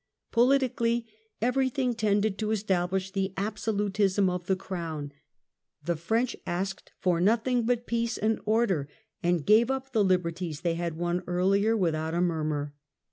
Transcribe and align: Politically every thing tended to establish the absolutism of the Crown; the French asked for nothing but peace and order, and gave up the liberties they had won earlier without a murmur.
Politically 0.31 1.05
every 1.43 1.69
thing 1.69 1.93
tended 1.93 2.39
to 2.39 2.49
establish 2.49 3.11
the 3.11 3.33
absolutism 3.37 4.31
of 4.31 4.47
the 4.47 4.55
Crown; 4.55 5.11
the 5.85 5.95
French 5.95 6.35
asked 6.47 6.91
for 6.97 7.21
nothing 7.21 7.67
but 7.67 7.85
peace 7.85 8.17
and 8.17 8.39
order, 8.45 8.89
and 9.21 9.45
gave 9.45 9.69
up 9.69 9.91
the 9.91 10.03
liberties 10.03 10.61
they 10.61 10.73
had 10.73 10.97
won 10.97 11.21
earlier 11.27 11.77
without 11.77 12.15
a 12.15 12.19
murmur. 12.21 12.73